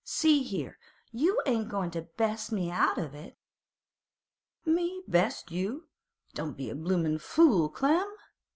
See 0.03 0.41
here; 0.41 0.79
you 1.11 1.39
ain't 1.45 1.69
goin' 1.69 1.91
to 1.91 2.01
best 2.01 2.51
me 2.51 2.71
out 2.71 2.97
of 2.97 3.13
it?' 3.13 3.37
'Me 4.65 5.03
best 5.07 5.51
you? 5.51 5.89
Don't 6.33 6.57
be 6.57 6.71
a 6.71 6.75
bloomin' 6.75 7.19
fool, 7.19 7.69
Clem! 7.69 8.07